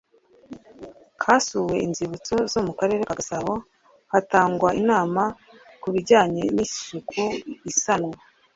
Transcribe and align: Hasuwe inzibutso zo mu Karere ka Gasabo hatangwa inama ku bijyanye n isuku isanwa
Hasuwe 1.25 1.75
inzibutso 1.85 2.35
zo 2.51 2.59
mu 2.65 2.73
Karere 2.79 3.01
ka 3.07 3.17
Gasabo 3.19 3.53
hatangwa 4.13 4.69
inama 4.81 5.23
ku 5.81 5.87
bijyanye 5.93 6.43
n 6.55 6.57
isuku 6.65 7.23
isanwa 7.71 8.17